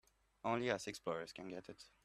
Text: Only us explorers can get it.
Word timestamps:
Only 0.43 0.71
us 0.71 0.87
explorers 0.87 1.31
can 1.31 1.47
get 1.49 1.69
it. 1.69 1.83